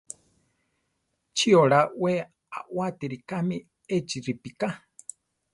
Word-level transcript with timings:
¿Chi 1.37 1.49
oláa 1.63 1.85
we 2.01 2.11
awátiri 2.59 3.17
káme 3.29 3.57
échi 3.95 4.17
ripíká? 4.27 4.69